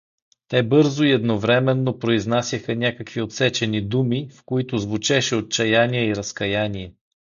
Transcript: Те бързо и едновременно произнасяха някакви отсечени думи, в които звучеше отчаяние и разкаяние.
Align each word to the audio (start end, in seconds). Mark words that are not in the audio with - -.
Те 0.47 0.63
бързо 0.63 1.03
и 1.03 1.11
едновременно 1.11 1.99
произнасяха 1.99 2.75
някакви 2.75 3.21
отсечени 3.21 3.81
думи, 3.87 4.29
в 4.35 4.43
които 4.45 4.77
звучеше 4.77 5.35
отчаяние 5.35 6.07
и 6.07 6.15
разкаяние. 6.15 6.93